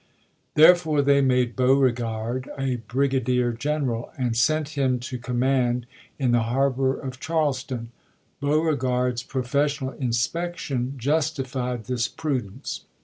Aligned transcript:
L» 0.01 0.03
p 0.55 0.61
259 0.63 0.67
Therefore 0.67 1.01
they 1.03 1.21
made 1.21 1.55
Beauregard 1.55 2.49
a 2.57 2.77
brigadier 2.77 3.51
general 3.53 4.11
and 4.17 4.35
sent 4.35 4.69
him 4.69 4.97
to 4.97 5.19
command 5.19 5.85
in 6.17 6.31
the 6.31 6.41
harbor 6.41 6.99
of 6.99 7.19
Charles 7.19 7.63
ton. 7.63 7.91
Beauregard's 8.39 9.21
professional 9.21 9.91
inspection 9.91 10.95
justified 10.97 11.83
this 11.83 12.07
prudence. 12.07 12.85